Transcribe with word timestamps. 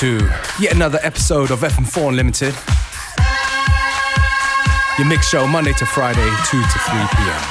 To 0.00 0.18
yet 0.60 0.74
another 0.74 0.98
episode 1.02 1.50
of 1.50 1.60
FM4 1.60 2.10
Unlimited. 2.10 2.54
Your 4.98 5.08
mix 5.08 5.26
show 5.26 5.46
Monday 5.46 5.72
to 5.72 5.86
Friday, 5.86 6.28
2 6.50 6.60
to 6.60 6.78
3 6.78 7.06
p.m. 7.16 7.42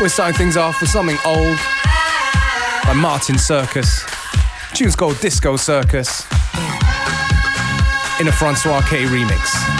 We're 0.00 0.08
starting 0.08 0.36
things 0.36 0.56
off 0.56 0.80
with 0.80 0.90
something 0.90 1.18
old 1.24 1.58
by 2.84 2.92
Martin 2.94 3.38
Circus. 3.38 4.04
Tune's 4.74 4.94
called 4.94 5.18
Disco 5.18 5.56
Circus 5.56 6.22
in 8.20 8.28
a 8.28 8.32
Francois 8.32 8.82
K 8.82 9.02
remix. 9.06 9.73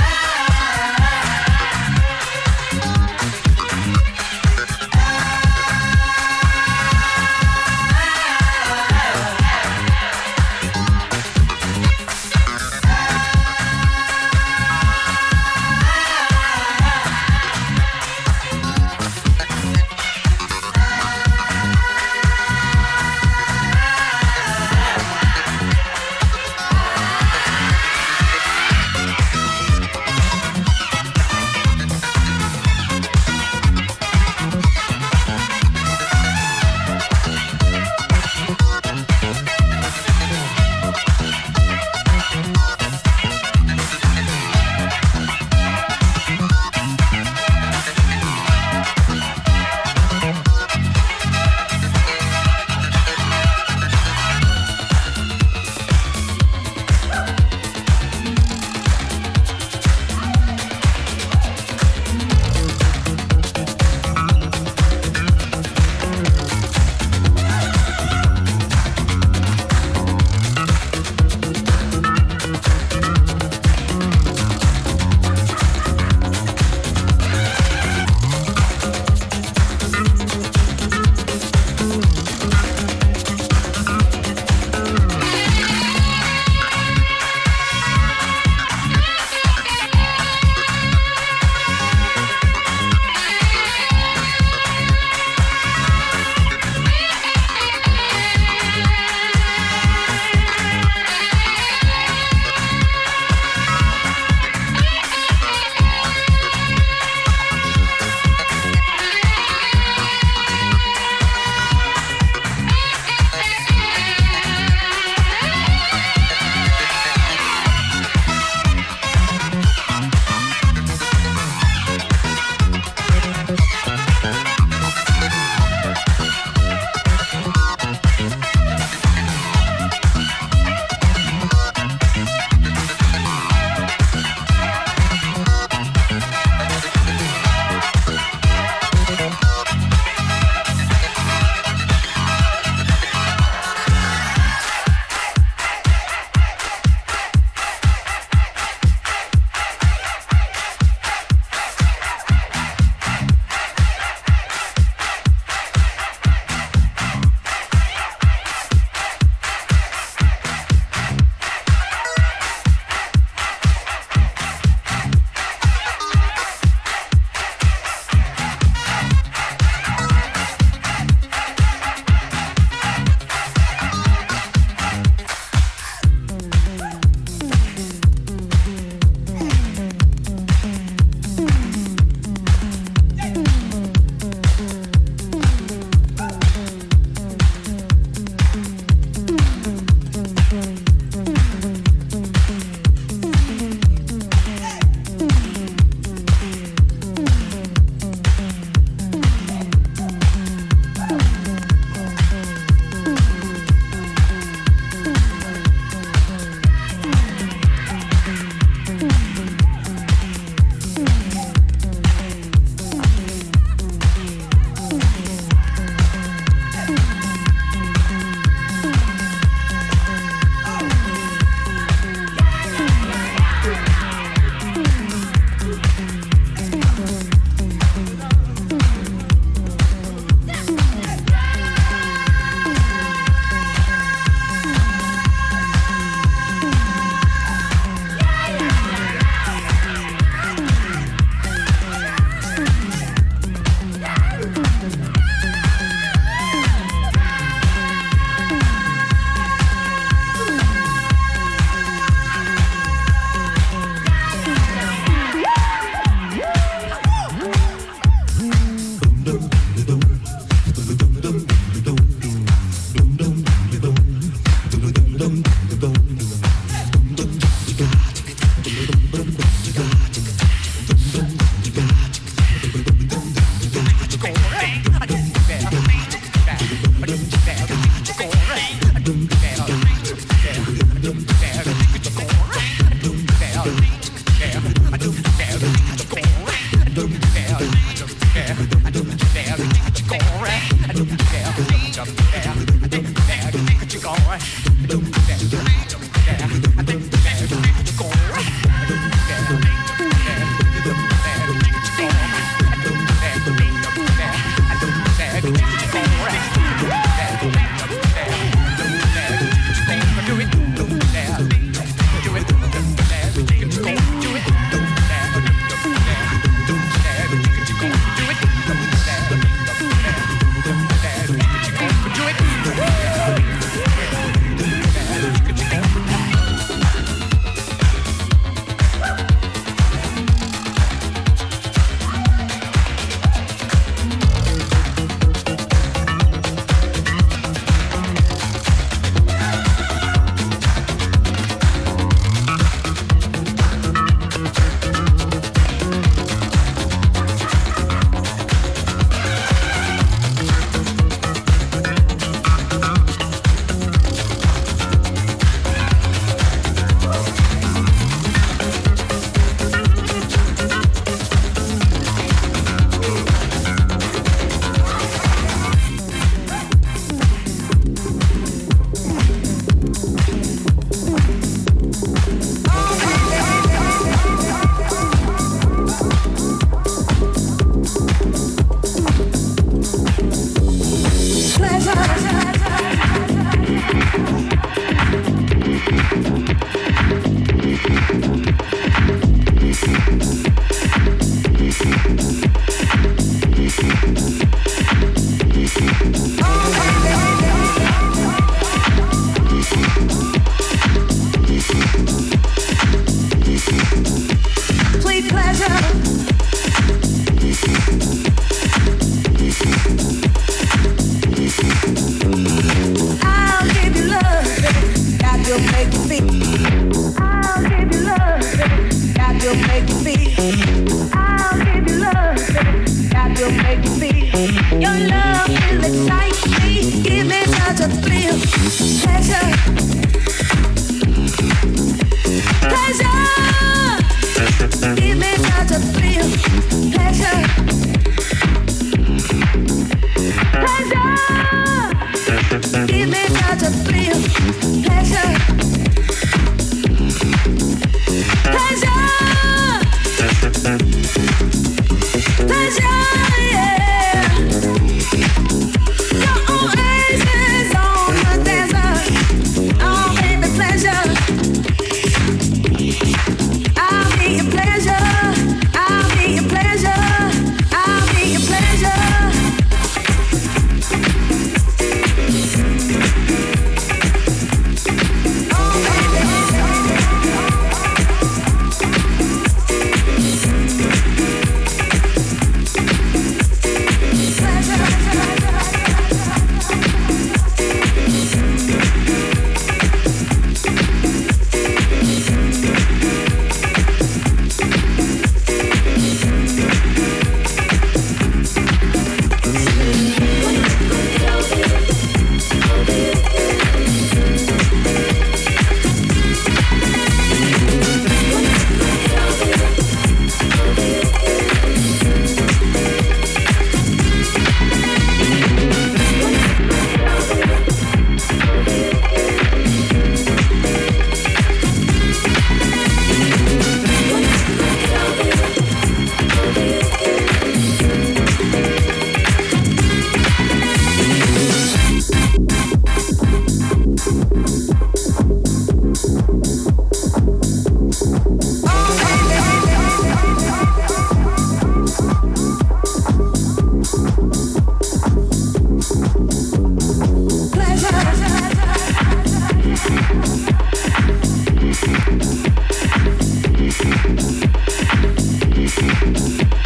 Thank. 556.25 556.64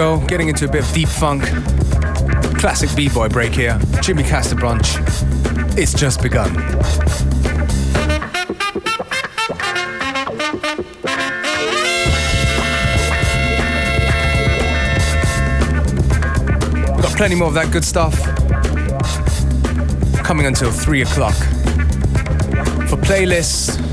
Disco, 0.00 0.26
getting 0.26 0.48
into 0.48 0.64
a 0.64 0.68
bit 0.70 0.82
of 0.82 0.90
deep 0.94 1.08
funk. 1.08 1.42
Classic 2.58 2.88
b-boy 2.96 3.28
break 3.28 3.52
here. 3.52 3.78
Jimmy 4.00 4.22
Castor 4.22 4.56
Bunch. 4.56 4.94
It's 5.76 5.92
just 5.92 6.22
begun. 6.22 6.54
We've 16.94 17.02
got 17.02 17.16
plenty 17.18 17.34
more 17.34 17.48
of 17.48 17.54
that 17.54 17.70
good 17.70 17.84
stuff. 17.84 18.14
Coming 20.24 20.46
until 20.46 20.70
3 20.70 21.02
o'clock. 21.02 21.34
For 22.88 22.96
playlists, 22.96 23.89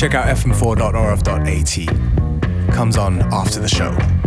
check 0.00 0.14
out 0.14 0.34
fm4.orf.at. 0.34 1.86
Comes 2.74 2.96
on 2.96 3.20
after 3.34 3.60
the 3.60 3.68
show. 3.68 4.19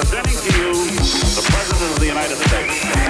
Presenting 0.00 0.38
to 0.38 0.58
you 0.58 0.72
the 0.72 1.42
President 1.50 1.92
of 1.92 2.00
the 2.00 2.06
United 2.06 2.36
States. 2.36 3.09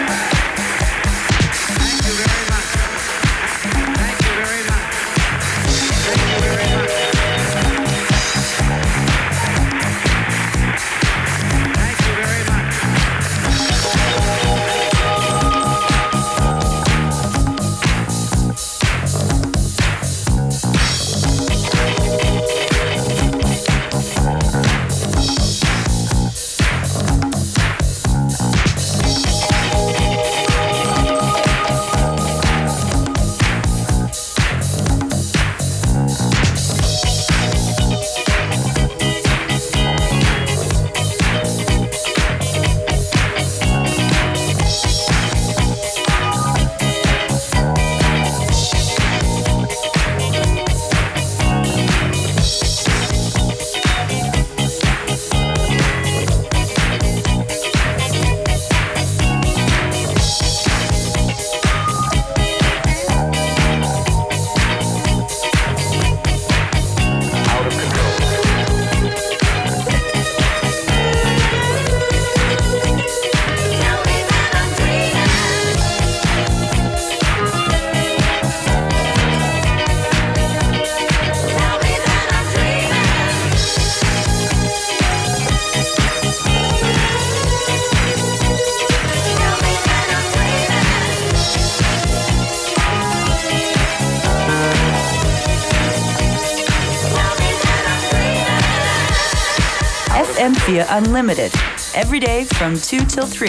FM4 100.41 100.87
Unlimited. 100.89 101.53
Every 101.95 102.19
day 102.19 102.45
from 102.45 102.75
2 102.75 103.05
till 103.05 103.27
3. 103.27 103.49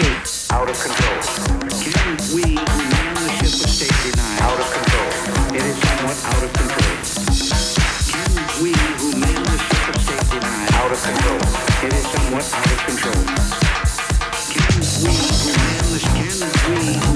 Out 0.50 0.68
of 0.68 0.76
control. 0.78 1.22
Can 1.80 2.20
we 2.36 2.42
who 2.42 2.52
man 2.52 3.14
the 3.14 3.30
ship 3.32 3.64
of 3.64 3.70
state 3.72 4.12
deny? 4.12 4.36
Out 4.44 4.60
of 4.60 4.68
control. 4.70 5.08
It 5.56 5.64
is 5.64 5.76
somewhat 5.80 6.20
out 6.28 6.42
of 6.44 6.52
control. 6.52 6.92
Can 8.12 8.36
we 8.62 8.72
who 9.00 9.08
man 9.18 9.42
the 9.42 9.56
ship 9.56 9.88
of 9.88 10.02
state 10.04 10.26
deny? 10.36 10.68
Out 10.76 10.92
of 10.92 11.00
control. 11.00 11.40
It 11.80 11.92
is 11.96 12.04
somewhat 12.12 12.44
out 12.52 12.68
of 12.68 12.80
control. 12.84 13.24
Can 14.52 14.76
we 15.00 15.16
who 15.32 15.48
man 15.56 15.80
the 15.88 16.00
can 16.12 16.76
we 16.76 17.11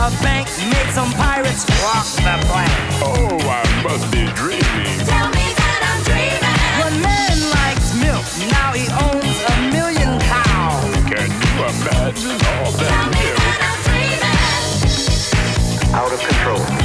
a 0.00 0.10
bank 0.22 0.48
made 0.72 0.90
some 0.94 1.12
pirates 1.12 1.64
walk 1.84 2.06
the 2.16 2.36
plank. 2.48 2.72
Oh, 3.04 3.36
I 3.44 3.62
must 3.84 4.10
be 4.10 4.24
dreaming. 4.32 4.98
Tell 5.04 5.28
me 5.28 5.46
that 5.60 5.80
I'm 5.84 6.00
dreaming. 6.08 6.56
One 6.80 6.96
man 7.04 7.36
likes 7.52 7.92
milk, 8.00 8.24
now 8.50 8.72
he 8.72 8.88
owns 8.88 9.36
a 9.44 9.54
million 9.76 10.18
cows. 10.24 10.88
Can 11.04 11.28
you 11.28 11.52
imagine 11.68 12.40
all 12.48 12.72
that 12.80 12.88
Tell 12.88 13.04
that 13.04 13.12
me 13.12 13.24
milk? 13.28 13.36
that 13.44 13.60
I'm 13.68 13.80
dreaming. 13.84 14.34
Out 15.94 16.12
of 16.12 16.20
control. 16.20 16.79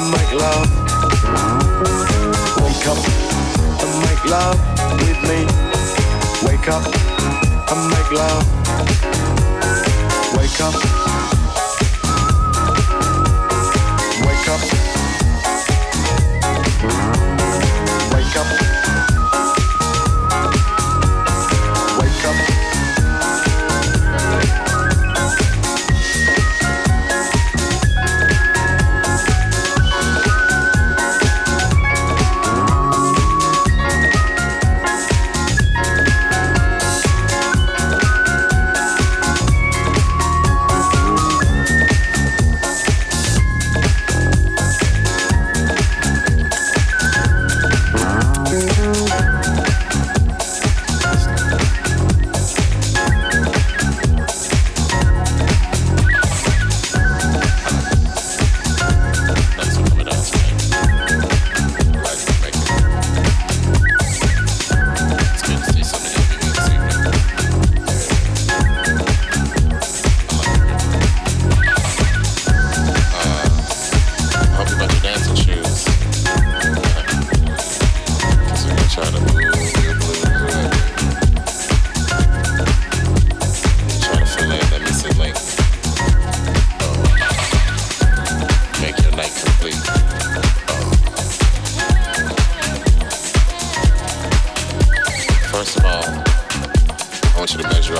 and 0.00 0.10
make 0.12 0.32
love. 0.32 0.68
Wake 2.62 2.86
up 2.86 2.98
and 3.82 3.92
make 4.06 4.24
love 4.24 4.58
with 5.00 5.20
me. 5.28 5.40
Wake 6.46 6.68
up 6.68 6.84
and 7.70 7.90
make 7.90 8.10
love. 8.12 8.44
Wake 10.36 10.60
up. 10.60 11.39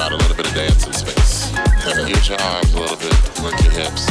out 0.01 0.12
a 0.12 0.16
little 0.16 0.36
bit 0.36 0.46
of 0.46 0.55
dancing 0.55 0.92
space. 0.94 1.53
Use 2.09 2.28
your 2.28 2.40
arms 2.40 2.72
a 2.72 2.80
little 2.80 2.96
bit, 2.96 3.12
Lift 3.42 3.62
your 3.64 3.72
hips, 3.72 4.03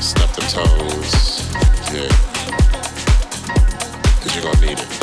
step 0.00 0.30
the 0.34 0.42
toes. 0.48 1.50
Yeah. 1.92 2.08
Because 4.18 4.34
you're 4.36 4.44
going 4.44 4.56
to 4.56 4.66
need 4.66 4.78
it. 4.78 4.93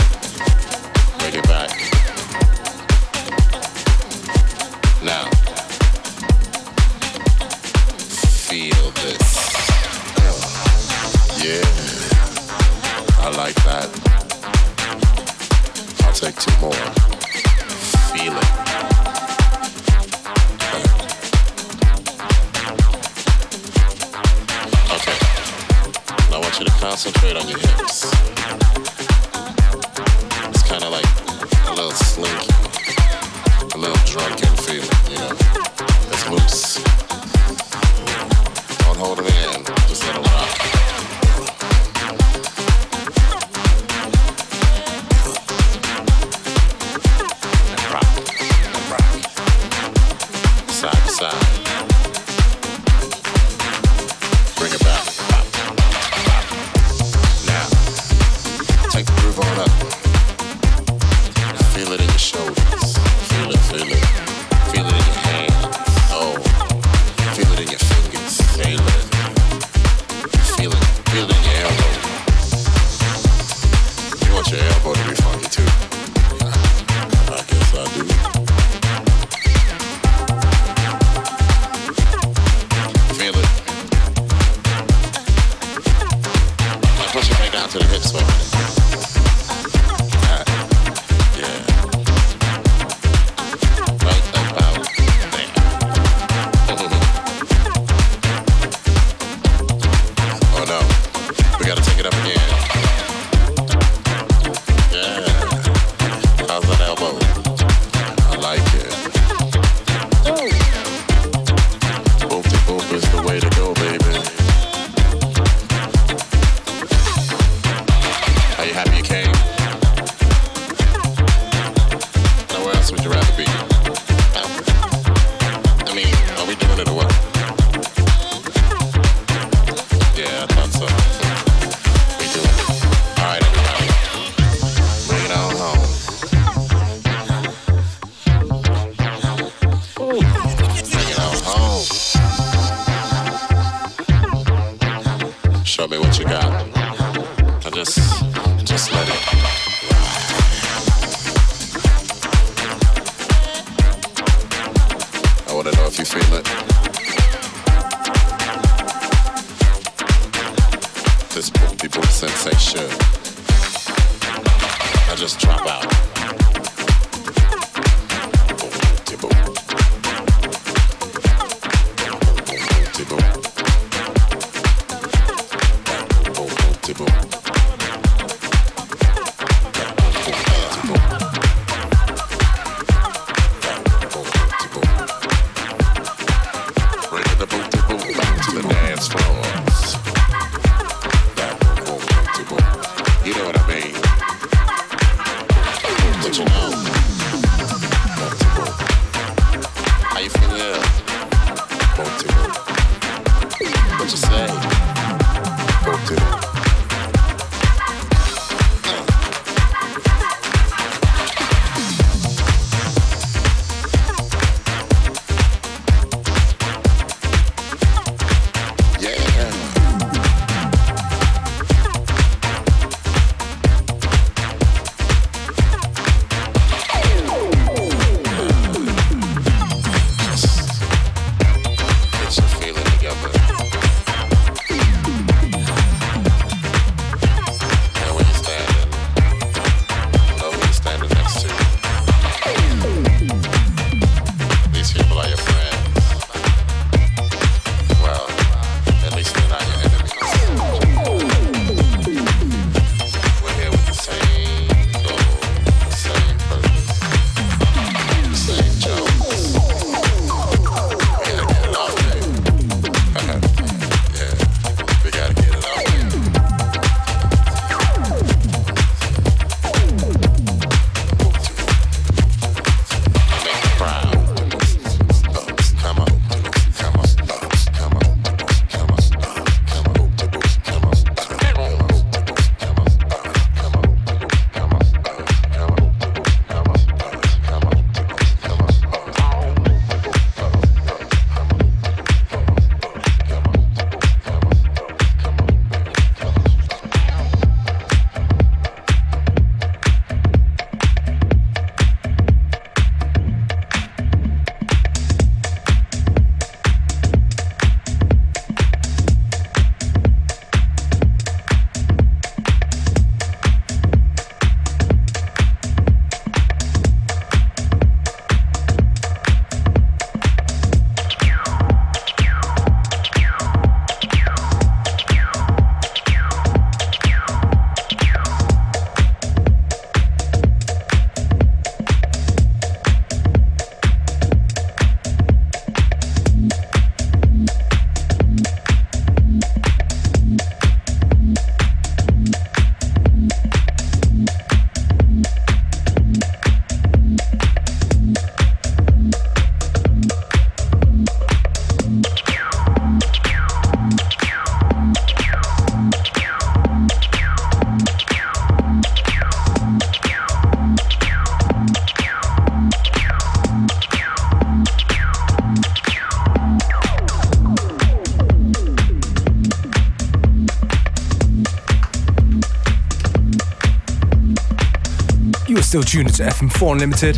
Still 375.71 375.83
tuned 375.83 376.13
to 376.15 376.23
FM4 376.23 376.73
Unlimited. 376.73 377.17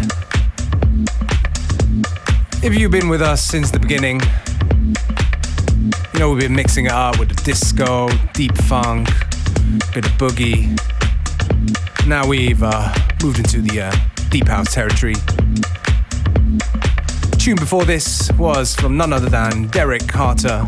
If 2.64 2.78
you've 2.78 2.92
been 2.92 3.10
with 3.10 3.24
us 3.24 3.42
since 3.42 3.72
the 3.72 3.80
beginning, 3.80 4.22
you 6.14 6.20
know 6.20 6.30
we've 6.30 6.42
been 6.42 6.54
mixing 6.54 6.86
it 6.86 6.92
up 6.92 7.18
with 7.18 7.30
the 7.30 7.44
disco, 7.44 8.10
deep 8.34 8.56
funk, 8.56 9.08
bit 9.96 10.06
of 10.06 10.12
boogie. 10.20 10.70
Now 12.06 12.28
we've 12.28 12.62
uh, 12.62 12.94
moved 13.24 13.40
into 13.40 13.60
the 13.60 13.82
uh, 13.82 13.96
deep 14.30 14.48
house 14.48 14.72
territory. 14.72 15.16
Tune 17.40 17.56
before 17.56 17.86
this 17.86 18.32
was 18.34 18.76
from 18.76 18.96
none 18.96 19.14
other 19.14 19.30
than 19.30 19.66
Derrick 19.70 20.08
Carter, 20.08 20.68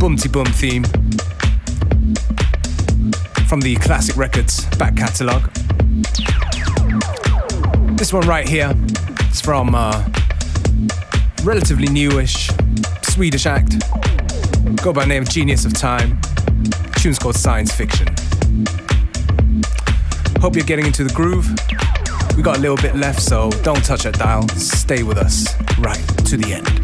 Bumty 0.00 0.32
Bum 0.32 0.46
theme 0.46 0.84
from 3.46 3.60
the 3.60 3.76
Classic 3.82 4.16
Records 4.16 4.64
back 4.76 4.96
catalogue. 4.96 5.50
This 7.96 8.12
one 8.12 8.26
right 8.26 8.48
here 8.48 8.74
is 9.30 9.40
from 9.40 9.74
uh, 9.74 10.04
relatively 11.44 11.88
newish 11.88 12.50
Swedish 13.02 13.46
act. 13.46 13.78
Go 14.82 14.92
by 14.92 15.02
the 15.02 15.08
name 15.08 15.24
Genius 15.24 15.64
of 15.64 15.74
Time. 15.74 16.20
Tune's 16.96 17.18
called 17.18 17.36
Science 17.36 17.72
Fiction. 17.72 18.08
Hope 20.40 20.56
you're 20.56 20.64
getting 20.64 20.86
into 20.86 21.04
the 21.04 21.12
groove. 21.14 21.48
We 22.36 22.42
got 22.42 22.56
a 22.56 22.60
little 22.60 22.76
bit 22.76 22.96
left, 22.96 23.20
so 23.20 23.50
don't 23.62 23.84
touch 23.84 24.04
that 24.04 24.18
dial. 24.18 24.48
Stay 24.48 25.02
with 25.02 25.18
us 25.18 25.54
right 25.78 26.02
to 26.26 26.36
the 26.36 26.54
end. 26.54 26.81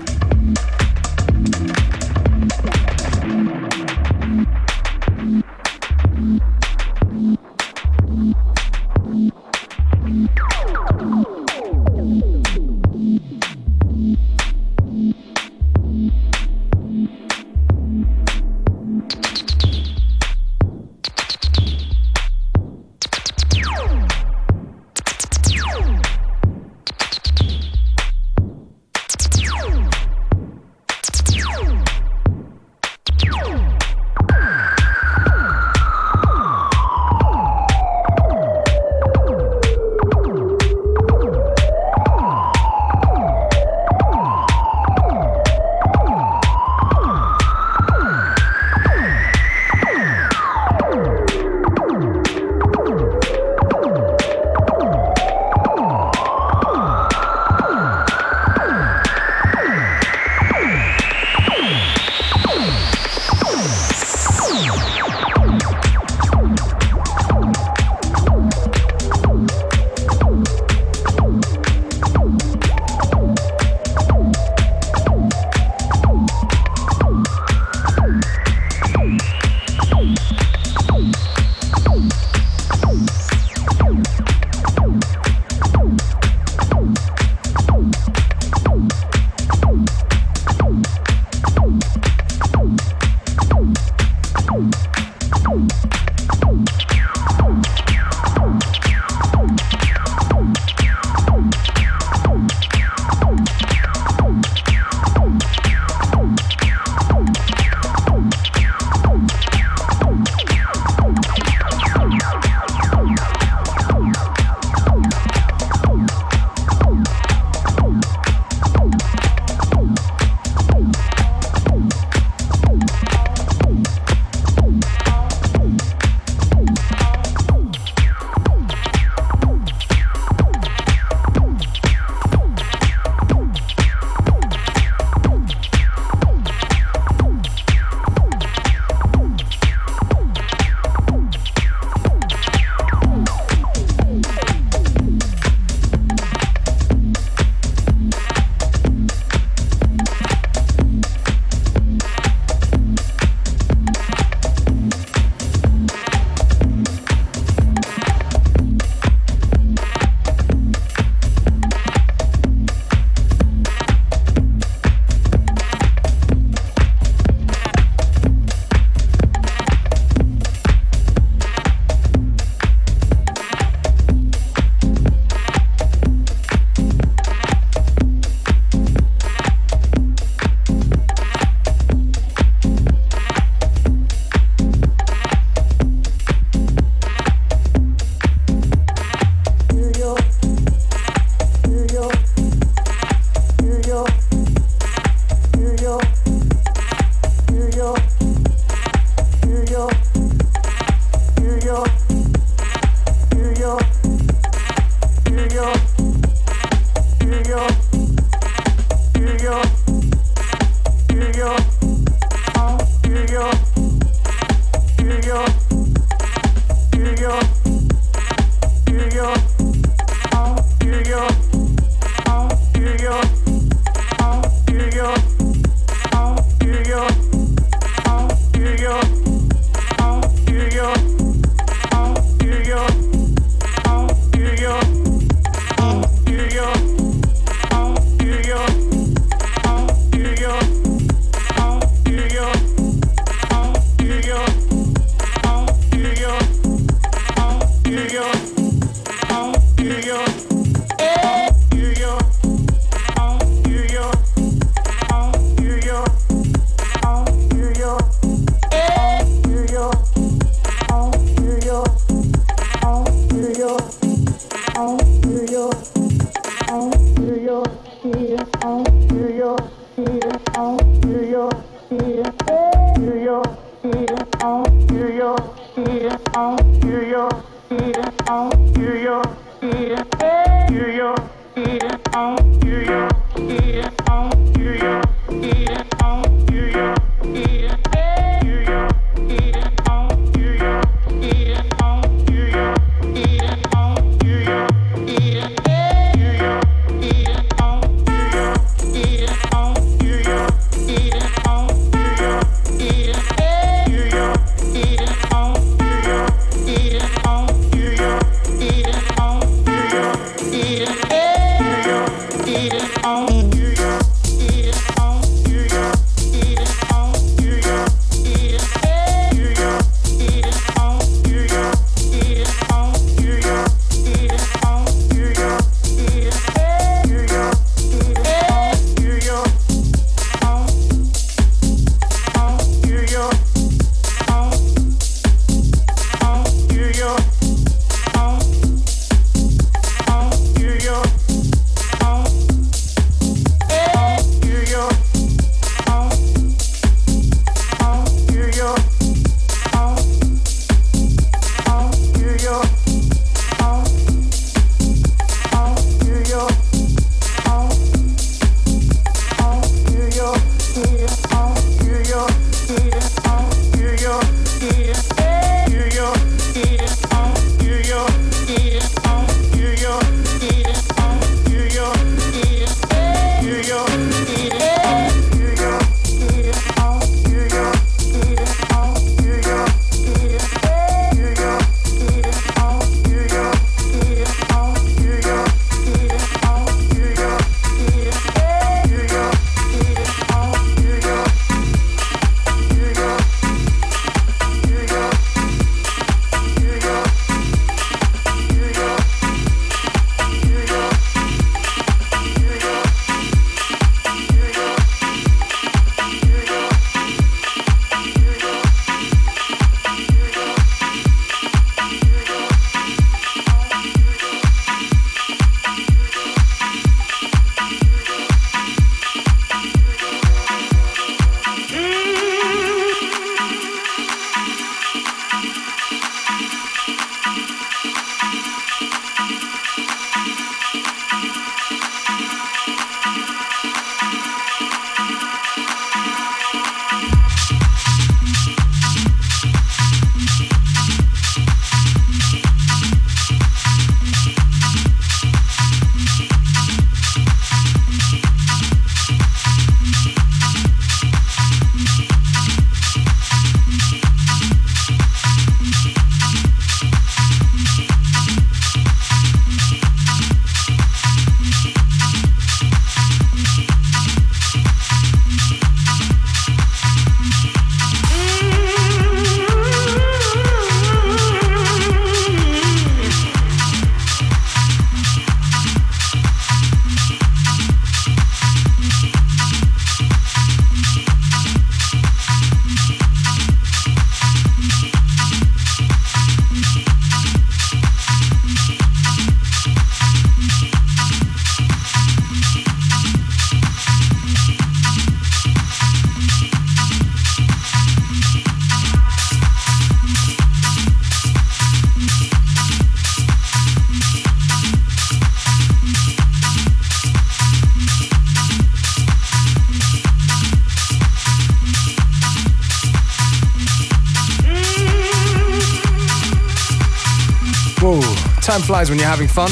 Time 518.59 518.67
flies 518.67 518.91
when 518.91 518.99
you're 518.99 519.09
having 519.09 519.29
fun. 519.29 519.51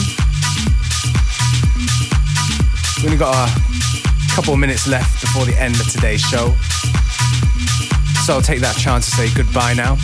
We've 2.96 3.06
only 3.06 3.18
got 3.18 3.34
a 3.34 4.34
couple 4.34 4.54
of 4.54 4.58
minutes 4.58 4.88
left 4.88 5.20
before 5.20 5.44
the 5.44 5.56
end 5.60 5.74
of 5.76 5.90
today's 5.90 6.20
show. 6.20 6.54
So 8.24 8.34
I'll 8.34 8.42
take 8.42 8.60
that 8.60 8.76
chance 8.78 9.10
to 9.10 9.16
say 9.16 9.28
goodbye 9.34 9.74
now. 9.74 9.94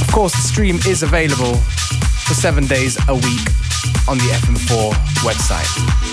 Of 0.00 0.12
course, 0.12 0.32
the 0.32 0.42
stream 0.42 0.76
is 0.86 1.02
available 1.02 1.56
for 2.26 2.34
seven 2.34 2.66
days 2.66 2.98
a 3.08 3.14
week 3.14 3.46
on 4.08 4.18
the 4.18 4.28
FM4 4.42 4.92
website. 5.22 6.07